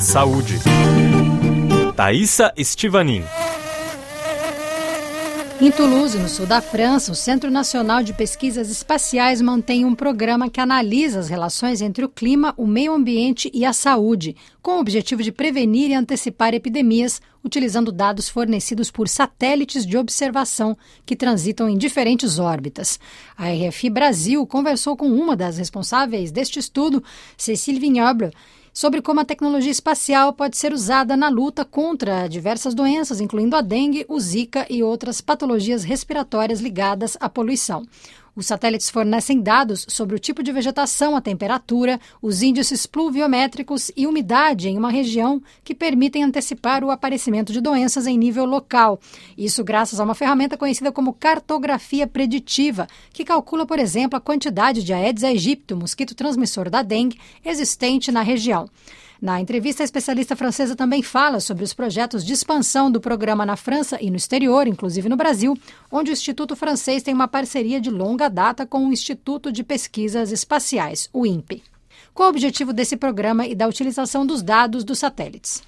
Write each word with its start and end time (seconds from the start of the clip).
Saúde. 0.00 0.58
Thaisa 1.94 2.54
Estivanin. 2.56 3.22
Em 5.60 5.70
Toulouse, 5.70 6.16
no 6.16 6.26
sul 6.26 6.46
da 6.46 6.62
França, 6.62 7.12
o 7.12 7.14
Centro 7.14 7.50
Nacional 7.50 8.02
de 8.02 8.14
Pesquisas 8.14 8.70
Espaciais 8.70 9.42
mantém 9.42 9.84
um 9.84 9.94
programa 9.94 10.48
que 10.48 10.58
analisa 10.58 11.20
as 11.20 11.28
relações 11.28 11.82
entre 11.82 12.02
o 12.02 12.08
clima, 12.08 12.54
o 12.56 12.66
meio 12.66 12.94
ambiente 12.94 13.50
e 13.52 13.62
a 13.66 13.74
saúde, 13.74 14.34
com 14.62 14.76
o 14.76 14.80
objetivo 14.80 15.22
de 15.22 15.30
prevenir 15.30 15.90
e 15.90 15.94
antecipar 15.94 16.54
epidemias, 16.54 17.20
utilizando 17.44 17.92
dados 17.92 18.26
fornecidos 18.26 18.90
por 18.90 19.06
satélites 19.06 19.84
de 19.84 19.98
observação 19.98 20.78
que 21.04 21.14
transitam 21.14 21.68
em 21.68 21.76
diferentes 21.76 22.38
órbitas. 22.38 22.98
A 23.36 23.50
RFI 23.50 23.90
Brasil 23.90 24.46
conversou 24.46 24.96
com 24.96 25.08
uma 25.08 25.36
das 25.36 25.58
responsáveis 25.58 26.32
deste 26.32 26.58
estudo, 26.58 27.04
Cécile 27.36 27.78
Vignoble, 27.78 28.32
sobre 28.72 29.02
como 29.02 29.20
a 29.20 29.24
tecnologia 29.24 29.70
espacial 29.70 30.32
pode 30.32 30.56
ser 30.56 30.72
usada 30.72 31.16
na 31.16 31.28
luta 31.28 31.64
contra 31.64 32.28
diversas 32.28 32.74
doenças, 32.74 33.20
incluindo 33.20 33.56
a 33.56 33.60
dengue, 33.60 34.06
o 34.08 34.18
Zika 34.18 34.66
e 34.70 34.82
outras 34.82 35.20
patologias 35.20 35.84
respiratórias 35.84 36.60
ligadas 36.60 37.16
à 37.20 37.28
poluição. 37.28 37.86
Os 38.34 38.46
satélites 38.46 38.90
fornecem 38.90 39.40
dados 39.40 39.84
sobre 39.88 40.14
o 40.14 40.18
tipo 40.18 40.42
de 40.42 40.52
vegetação, 40.52 41.16
a 41.16 41.20
temperatura, 41.20 42.00
os 42.22 42.42
índices 42.42 42.86
pluviométricos 42.86 43.90
e 43.96 44.06
umidade 44.06 44.68
em 44.68 44.78
uma 44.78 44.90
região 44.90 45.42
que 45.64 45.74
permitem 45.74 46.22
antecipar 46.22 46.84
o 46.84 46.90
aparecimento 46.90 47.52
de 47.52 47.60
doenças 47.60 48.06
em 48.06 48.16
nível 48.16 48.44
local. 48.44 49.00
Isso 49.36 49.64
graças 49.64 49.98
a 50.00 50.04
uma 50.04 50.14
ferramenta 50.14 50.56
conhecida 50.56 50.92
como 50.92 51.12
cartografia 51.12 52.06
preditiva, 52.06 52.86
que 53.12 53.24
calcula, 53.24 53.66
por 53.66 53.78
exemplo, 53.78 54.16
a 54.16 54.20
quantidade 54.20 54.82
de 54.82 54.92
Aedes 54.92 55.24
aegypti, 55.24 55.74
mosquito 55.74 56.14
transmissor 56.14 56.70
da 56.70 56.82
dengue, 56.82 57.18
existente 57.44 58.12
na 58.12 58.22
região. 58.22 58.68
Na 59.20 59.38
entrevista, 59.38 59.82
a 59.82 59.84
especialista 59.84 60.34
francesa 60.34 60.74
também 60.74 61.02
fala 61.02 61.40
sobre 61.40 61.62
os 61.62 61.74
projetos 61.74 62.24
de 62.24 62.32
expansão 62.32 62.90
do 62.90 63.00
programa 63.00 63.44
na 63.44 63.54
França 63.54 63.98
e 64.00 64.10
no 64.10 64.16
exterior, 64.16 64.66
inclusive 64.66 65.10
no 65.10 65.16
Brasil, 65.16 65.58
onde 65.92 66.10
o 66.10 66.12
Instituto 66.14 66.56
Francês 66.56 67.02
tem 67.02 67.12
uma 67.12 67.28
parceria 67.28 67.80
de 67.80 67.90
longa 67.90 68.30
data 68.30 68.64
com 68.64 68.86
o 68.86 68.92
Instituto 68.92 69.52
de 69.52 69.62
Pesquisas 69.62 70.32
Espaciais, 70.32 71.10
o 71.12 71.26
INPE. 71.26 71.69
Qual 72.20 72.28
o 72.28 72.32
objetivo 72.32 72.74
desse 72.74 72.98
programa 72.98 73.46
e 73.46 73.54
da 73.54 73.66
utilização 73.66 74.26
dos 74.26 74.42
dados 74.42 74.84
dos 74.84 74.98
satélites? 74.98 75.62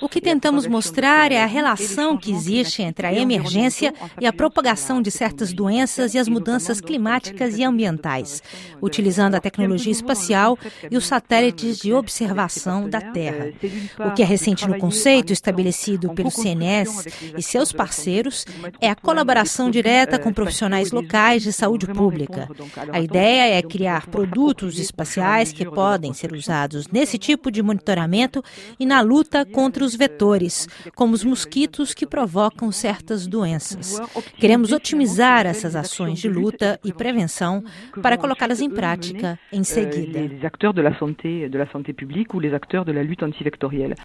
O 0.00 0.08
que 0.08 0.20
tentamos 0.20 0.68
mostrar 0.68 1.32
é 1.32 1.42
a 1.42 1.46
relação 1.46 2.16
que 2.16 2.30
existe 2.30 2.80
entre 2.80 3.04
a 3.08 3.12
emergência 3.12 3.92
e 4.20 4.24
a 4.24 4.32
propagação 4.32 5.02
de 5.02 5.10
certas 5.10 5.52
doenças 5.52 6.14
e 6.14 6.18
as 6.20 6.28
mudanças 6.28 6.80
climáticas 6.80 7.58
e 7.58 7.64
ambientais, 7.64 8.40
utilizando 8.80 9.34
a 9.34 9.40
tecnologia 9.40 9.90
espacial 9.90 10.56
e 10.88 10.96
os 10.96 11.04
satélites 11.04 11.78
de 11.78 11.92
observação 11.92 12.88
da 12.88 13.00
Terra. 13.00 13.52
O 13.98 14.12
que 14.12 14.22
é 14.22 14.24
recente 14.24 14.68
no 14.68 14.78
conceito 14.78 15.32
estabelecido 15.32 16.14
pelo 16.14 16.30
CNS 16.30 17.08
e 17.36 17.42
seus 17.42 17.72
parceiros 17.72 18.46
é 18.80 18.88
a 18.88 18.94
colaboração 18.94 19.72
direta 19.72 20.20
com 20.20 20.32
profissionais 20.32 20.92
locais 20.92 21.42
de 21.42 21.52
saúde 21.52 21.88
pública. 21.88 22.48
A 22.92 23.00
ideia 23.00 23.58
é 23.58 23.62
criar 23.62 24.06
produtos 24.08 24.78
espaciais 24.78 25.52
que 25.52 25.64
podem 25.64 26.12
ser 26.12 26.32
usados 26.32 26.86
nesse 26.88 27.16
tipo 27.16 27.50
de 27.50 27.62
monitoramento 27.62 28.42
e 28.78 28.84
na 28.84 29.00
luta 29.00 29.46
contra 29.46 29.82
os 29.82 29.94
vetores, 29.94 30.68
como 30.94 31.14
os 31.14 31.24
mosquitos 31.24 31.94
que 31.94 32.06
provocam 32.06 32.70
certas 32.70 33.26
doenças. 33.26 33.98
Queremos 34.38 34.72
otimizar 34.72 35.46
essas 35.46 35.74
ações 35.74 36.18
de 36.18 36.28
luta 36.28 36.78
e 36.84 36.92
prevenção 36.92 37.64
para 38.02 38.18
colocá-las 38.18 38.60
em 38.60 38.68
prática 38.68 39.38
em 39.50 39.64
seguida. 39.64 40.20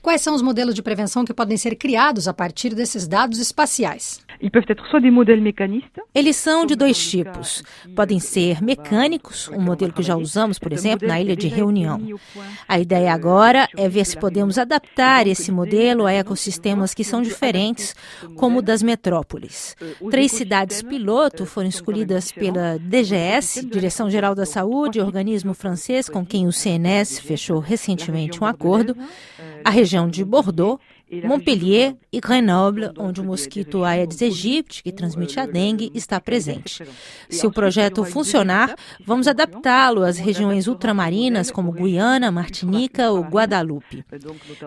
Quais 0.00 0.22
são 0.22 0.34
os 0.34 0.42
modelos 0.42 0.74
de 0.74 0.82
prevenção 0.82 1.24
que 1.24 1.34
podem 1.34 1.56
ser 1.56 1.76
criados 1.76 2.26
a 2.26 2.32
partir 2.32 2.74
desses 2.74 3.06
dados 3.06 3.38
espaciais? 3.38 4.24
Eles 6.14 6.36
são 6.36 6.64
de 6.64 6.74
dois 6.74 6.98
tipos. 7.10 7.62
Podem 7.94 8.18
ser 8.18 8.62
mecânicos, 8.62 9.48
um 9.48 9.60
modelo 9.60 9.92
que 9.92 10.02
já 10.02 10.16
usamos, 10.16 10.58
por 10.58 10.72
exemplo, 10.72 11.06
na 11.06 11.20
ilha 11.20 11.36
de 11.36 11.48
Reunião. 11.48 12.00
A 12.66 12.78
ideia 12.78 13.12
agora 13.12 13.68
é 13.76 13.88
ver 13.88 14.06
se 14.06 14.16
podemos 14.16 14.58
adaptar 14.58 15.26
esse 15.26 15.52
modelo 15.52 16.06
a 16.06 16.12
ecossistemas 16.12 16.94
que 16.94 17.04
são 17.04 17.20
diferentes, 17.20 17.94
como 18.36 18.58
o 18.58 18.62
das 18.62 18.82
metrópoles. 18.82 19.76
Três 20.10 20.32
cidades 20.32 20.82
piloto 20.82 21.44
foram 21.44 21.68
escolhidas 21.68 22.32
pela 22.32 22.78
DGS, 22.78 23.66
Direção 23.66 24.10
Geral 24.10 24.34
da 24.34 24.46
Saúde, 24.46 25.00
organismo 25.00 25.54
francês 25.54 26.08
com 26.08 26.24
quem 26.24 26.46
o 26.46 26.52
CNS 26.52 27.20
fechou 27.20 27.58
recentemente 27.58 28.42
um 28.42 28.46
acordo, 28.46 28.96
a 29.64 29.70
região 29.70 30.08
de 30.08 30.24
Bordeaux, 30.24 30.80
Montpellier 31.24 31.96
e 32.12 32.20
Grenoble, 32.20 32.92
onde 32.96 33.20
o 33.20 33.24
mosquito 33.24 33.82
Aedes 33.82 34.22
aegypti, 34.22 34.80
que 34.82 34.92
transmite 34.92 35.40
a 35.40 35.46
dengue, 35.46 35.90
está 35.92 36.20
presente. 36.20 36.84
Se 37.28 37.44
o 37.46 37.50
projeto 37.50 38.04
funcionar, 38.04 38.76
vamos 39.04 39.26
adaptá-lo 39.26 40.04
às 40.04 40.18
regiões 40.18 40.68
ultramarinas 40.68 41.50
como 41.50 41.72
Guiana, 41.72 42.30
Martinica 42.30 43.10
ou 43.10 43.22
Guadalupe. 43.22 44.04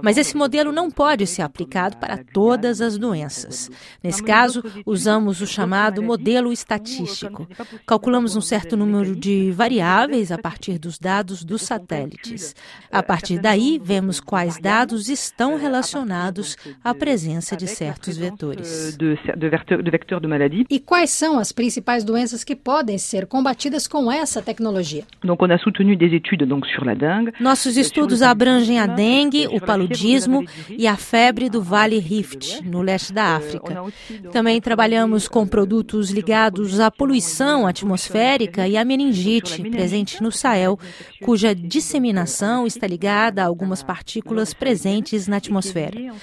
Mas 0.02 0.18
esse 0.18 0.36
modelo 0.36 0.74
não 0.74 0.92
pode 0.92 1.26
ser 1.26 1.44
aplicado 1.44 1.96
para 1.98 2.18
todas 2.18 2.82
as 2.82 2.98
doenças. 2.98 3.72
Nesse 4.04 4.22
caso, 4.22 4.62
usamos 4.86 5.40
o 5.40 5.48
chamado 5.48 6.04
modelo 6.04 6.52
estatístico. 6.52 7.48
Calculamos 7.88 8.36
um 8.36 8.42
certo 8.42 8.76
número 8.76 9.16
de 9.16 9.52
variáveis 9.52 10.30
a 10.30 10.38
partir 10.38 10.78
dos 10.78 11.00
dados 11.00 11.46
dos 11.46 11.62
satélites. 11.62 12.54
A 12.92 13.02
partir 13.02 13.40
daí, 13.40 13.80
vemos 13.82 14.20
quais 14.20 14.60
dados 14.60 15.08
estão 15.08 15.58
relacionados 15.58 16.33
associados 16.34 16.58
à 16.84 16.94
presença 16.94 17.56
de 17.56 17.68
certos 17.68 18.18
vetores. 18.18 18.98
E 20.70 20.80
quais 20.80 21.12
são 21.12 21.40
as 21.40 21.52
principais 21.52 22.04
doenças 22.04 22.44
que 22.44 22.56
podem 22.56 22.98
ser 22.98 23.28
combatidas 23.28 23.88
com 23.88 24.12
essa 24.12 24.42
tecnologia? 24.42 25.04
Nossos 27.40 27.78
estudos 27.78 28.22
abrangem 28.22 28.80
a 28.80 28.88
dengue, 28.88 29.48
o 29.48 29.62
paludismo 29.62 30.46
e 30.70 30.88
a 30.88 30.96
febre 30.96 31.50
do 31.50 31.62
Vale 31.62 32.00
Rift, 32.00 32.64
no 32.64 32.82
leste 32.82 33.14
da 33.14 33.36
África. 33.36 33.84
Também 34.32 34.60
trabalhamos 34.60 35.28
com 35.28 35.46
produtos 35.46 36.10
ligados 36.10 36.80
à 36.80 36.90
poluição 36.90 37.68
atmosférica 37.68 38.68
e 38.68 38.78
à 38.78 38.84
meningite, 38.84 39.62
presente 39.70 40.22
no 40.22 40.32
Sahel, 40.32 40.80
cuja 41.22 41.54
disseminação 41.54 42.66
está 42.66 42.88
ligada 42.88 43.44
a 43.44 43.46
algumas 43.46 43.84
partículas 43.84 44.54
presentes 44.54 45.28
na 45.28 45.38
atmosfera. 45.38 46.14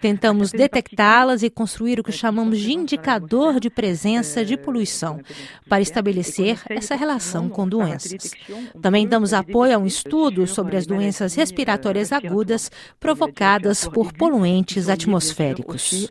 Tentamos 0.00 0.52
detectá-las 0.52 1.42
e 1.42 1.50
construir 1.50 2.00
o 2.00 2.04
que 2.04 2.12
chamamos 2.12 2.58
de 2.58 2.72
indicador 2.72 3.60
de 3.60 3.70
presença 3.70 4.44
de 4.44 4.56
poluição, 4.56 5.20
para 5.68 5.80
estabelecer 5.80 6.60
essa 6.68 6.94
relação 6.94 7.48
com 7.48 7.68
doenças. 7.68 8.32
Também 8.80 9.06
damos 9.06 9.32
apoio 9.32 9.74
a 9.74 9.78
um 9.78 9.86
estudo 9.86 10.46
sobre 10.46 10.76
as 10.76 10.86
doenças 10.86 11.34
respiratórias 11.34 12.12
agudas 12.12 12.70
provocadas 12.98 13.86
por 13.88 14.12
poluentes 14.12 14.88
atmosféricos. 14.88 16.08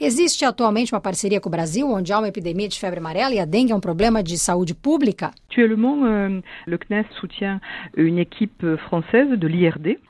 Existe 0.00 0.44
atualmente 0.44 0.92
uma 0.92 1.00
parceria 1.00 1.40
com 1.40 1.48
o 1.48 1.52
Brasil, 1.52 1.90
onde 1.90 2.12
há 2.12 2.18
uma 2.18 2.28
epidemia 2.28 2.68
de 2.68 2.78
febre 2.78 2.98
amarela 2.98 3.34
e 3.34 3.38
a 3.38 3.44
dengue 3.44 3.72
é 3.72 3.74
um 3.76 3.80
problema 3.80 4.22
de 4.22 4.38
saúde 4.38 4.74
pública? 4.74 5.32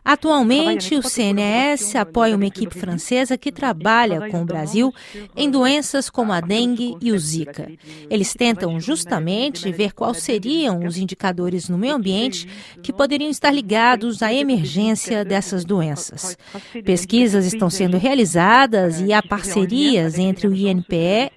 Atualmente, 0.04 0.93
o 0.96 1.02
CNS 1.02 1.96
apoia 1.96 2.36
uma 2.36 2.46
equipe 2.46 2.78
francesa 2.78 3.36
que 3.38 3.52
trabalha 3.52 4.28
com 4.30 4.42
o 4.42 4.44
Brasil 4.44 4.92
em 5.36 5.50
doenças 5.50 6.10
como 6.10 6.32
a 6.32 6.40
dengue 6.40 6.96
e 7.00 7.12
o 7.12 7.18
Zika. 7.18 7.70
Eles 8.10 8.34
tentam 8.34 8.78
justamente 8.80 9.70
ver 9.72 9.92
quais 9.92 10.18
seriam 10.18 10.84
os 10.86 10.96
indicadores 10.96 11.68
no 11.68 11.78
meio 11.78 11.94
ambiente 11.94 12.48
que 12.82 12.92
poderiam 12.92 13.30
estar 13.30 13.50
ligados 13.50 14.22
à 14.22 14.32
emergência 14.32 15.24
dessas 15.24 15.64
doenças. 15.64 16.36
Pesquisas 16.84 17.46
estão 17.46 17.70
sendo 17.70 17.96
realizadas 17.96 19.00
e 19.00 19.12
há 19.12 19.22
parcerias 19.22 20.18
entre 20.18 20.46
o 20.46 20.54
INPE, 20.54 21.30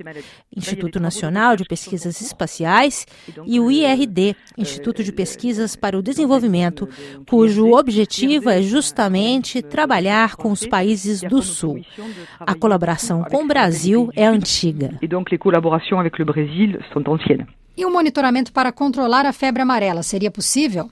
Instituto 0.55 0.99
Nacional 0.99 1.55
de 1.55 1.65
Pesquisas 1.65 2.19
Espaciais, 2.21 3.05
e 3.45 3.59
o 3.59 3.71
IRD, 3.71 4.35
Instituto 4.57 5.03
de 5.03 5.11
Pesquisas 5.11 5.75
para 5.75 5.97
o 5.97 6.01
Desenvolvimento, 6.01 6.89
cujo 7.29 7.75
objetivo 7.75 8.49
é 8.49 8.61
justamente 8.61 9.46
trabalhar 9.61 10.35
com 10.35 10.51
os 10.51 10.65
países 10.65 11.21
do 11.21 11.41
Sul. 11.41 11.81
A 12.39 12.53
colaboração 12.55 13.23
com 13.23 13.43
o 13.43 13.47
Brasil 13.47 14.09
é 14.15 14.25
antiga. 14.25 14.97
E 15.01 15.07
donc 15.07 15.31
les 15.31 15.39
collaborations 15.39 15.99
avec 15.99 16.17
le 16.19 16.25
Brésil 16.25 16.79
sont 16.93 17.07
anciennes. 17.07 17.47
E 17.77 17.85
o 17.85 17.91
monitoramento 17.91 18.51
para 18.51 18.71
controlar 18.71 19.23
a 19.27 19.31
febre 19.31 19.61
amarela 19.61 20.01
seria 20.01 20.31
possível? 20.31 20.89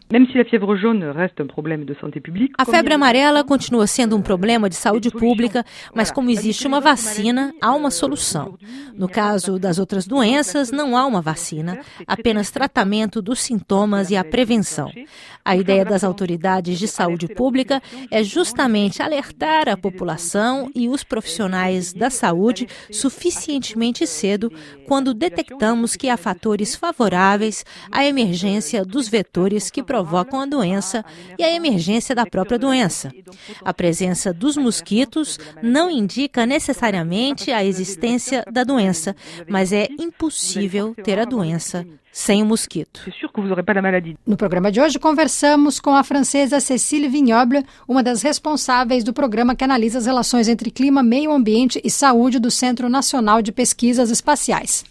A 2.56 2.64
febre 2.64 2.94
amarela 2.94 3.44
continua 3.44 3.88
sendo 3.88 4.16
um 4.16 4.22
problema 4.22 4.70
de 4.70 4.76
saúde 4.76 5.10
pública, 5.10 5.66
mas 5.96 6.12
como 6.12 6.30
existe 6.30 6.68
uma 6.68 6.80
vacina, 6.80 7.52
há 7.60 7.74
uma 7.74 7.90
solução. 7.90 8.56
No 8.94 9.10
caso 9.10 9.58
das 9.58 9.80
outras 9.80 10.06
doenças, 10.06 10.70
não 10.70 10.96
há 10.96 11.08
uma 11.08 11.24
vacina, 11.24 11.80
apenas 12.06 12.52
tratamento 12.52 13.20
dos 13.20 13.40
sintomas 13.40 14.12
e 14.12 14.16
a 14.16 14.24
prevenção. 14.24 14.92
A 15.44 15.56
ideia 15.56 15.84
das 15.84 16.04
autoridades 16.04 16.78
de 16.78 16.88
saúde 16.88 17.28
pública 17.28 17.82
é 18.12 18.24
justamente 18.24 19.02
alertar 19.02 19.68
a 19.70 19.76
população 19.76 20.70
e 20.76 20.88
os 20.88 21.04
profissionais 21.04 21.94
da 21.94 22.12
saúde 22.12 22.68
suficientemente 22.92 24.06
cedo 24.06 24.52
quando 24.88 25.16
detectamos 25.16 25.96
que 25.96 26.10
há 26.10 26.18
fatores 26.18 26.75
favoráveis 26.76 27.66
à 27.92 28.06
emergência 28.06 28.84
dos 28.84 29.08
vetores 29.08 29.70
que 29.70 29.84
provocam 29.84 30.40
a 30.40 30.46
doença 30.46 31.04
e 31.38 31.44
à 31.44 31.52
emergência 31.52 32.14
da 32.14 32.26
própria 32.26 32.60
doença. 32.60 33.12
A 33.64 33.74
presença 33.74 34.34
dos 34.34 34.58
mosquitos 34.58 35.40
não 35.62 35.90
indica 35.90 36.46
necessariamente 36.46 37.52
a 37.52 37.64
existência 37.64 38.44
da 38.52 38.64
doença, 38.64 39.16
mas 39.48 39.72
é 39.72 39.88
impossível 40.00 40.96
ter 41.04 41.20
a 41.20 41.26
doença 41.26 41.86
sem 42.16 42.42
o 42.42 42.46
mosquito. 42.46 43.02
No 44.26 44.38
programa 44.38 44.72
de 44.72 44.80
hoje, 44.80 44.98
conversamos 44.98 45.82
com 45.82 45.94
a 45.94 46.02
francesa 46.02 46.62
Cécile 46.62 47.10
Vignoble, 47.10 47.66
uma 47.86 48.02
das 48.02 48.22
responsáveis 48.22 49.04
do 49.04 49.12
programa 49.12 49.54
que 49.54 49.66
analisa 49.66 49.98
as 49.98 50.06
relações 50.06 50.48
entre 50.48 50.72
clima, 50.72 51.04
meio 51.04 51.34
ambiente 51.34 51.82
e 51.84 51.90
saúde 51.92 52.40
do 52.40 52.50
Centro 52.50 52.88
Nacional 52.88 53.42
de 53.42 53.52
Pesquisas 53.52 54.10
Espaciais. 54.12 54.86